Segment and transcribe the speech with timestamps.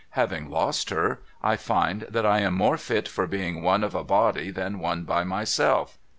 [0.17, 4.03] Having lost her, I find that I am more fit for being one of a
[4.03, 5.99] body than one by myself.